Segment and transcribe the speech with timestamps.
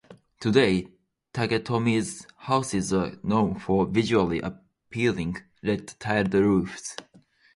[0.39, 0.87] Today
[1.31, 6.95] Taketomi's houses are known for visually appealing red-tiled roofs.